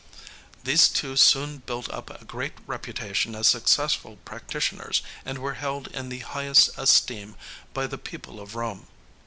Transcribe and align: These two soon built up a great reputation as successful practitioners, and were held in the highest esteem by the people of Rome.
These 0.63 0.87
two 0.89 1.15
soon 1.15 1.59
built 1.59 1.87
up 1.91 2.09
a 2.19 2.25
great 2.25 2.53
reputation 2.65 3.35
as 3.35 3.45
successful 3.45 4.15
practitioners, 4.25 5.03
and 5.25 5.37
were 5.37 5.53
held 5.61 5.89
in 5.89 6.09
the 6.09 6.21
highest 6.25 6.71
esteem 6.75 7.35
by 7.75 7.85
the 7.85 7.99
people 7.99 8.39
of 8.39 8.55
Rome. 8.55 8.87